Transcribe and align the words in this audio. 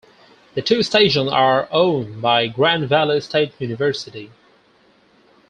The 0.55 0.63
two 0.63 0.81
stations 0.81 1.29
are 1.29 1.67
owned 1.69 2.23
by 2.23 2.47
Grand 2.47 2.89
Valley 2.89 3.21
State 3.21 3.53
University. 3.59 4.31